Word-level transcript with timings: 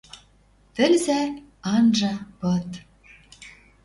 Тӹлзӓт 0.75 1.33
анжа 1.73 2.13
пыт 2.39 2.71